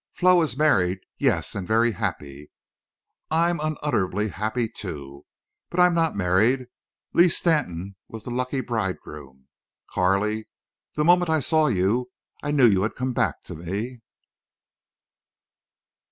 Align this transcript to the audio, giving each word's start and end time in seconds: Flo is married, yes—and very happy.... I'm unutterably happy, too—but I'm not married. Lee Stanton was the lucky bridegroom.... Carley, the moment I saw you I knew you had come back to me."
Flo 0.15 0.41
is 0.41 0.57
married, 0.57 0.99
yes—and 1.19 1.67
very 1.67 1.91
happy.... 1.91 2.49
I'm 3.29 3.59
unutterably 3.59 4.29
happy, 4.29 4.67
too—but 4.67 5.79
I'm 5.79 5.93
not 5.93 6.15
married. 6.15 6.69
Lee 7.13 7.29
Stanton 7.29 7.95
was 8.07 8.23
the 8.23 8.31
lucky 8.31 8.61
bridegroom.... 8.61 9.45
Carley, 9.91 10.47
the 10.95 11.05
moment 11.05 11.29
I 11.29 11.39
saw 11.39 11.67
you 11.67 12.09
I 12.41 12.49
knew 12.49 12.65
you 12.65 12.81
had 12.81 12.95
come 12.95 13.13
back 13.13 13.43
to 13.43 13.53
me." 13.53 14.01